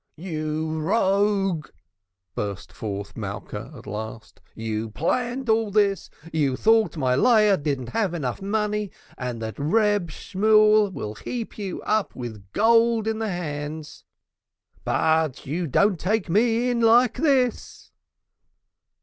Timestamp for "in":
13.07-13.19, 16.71-16.79